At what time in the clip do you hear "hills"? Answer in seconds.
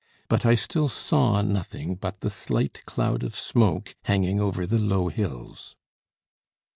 5.09-5.75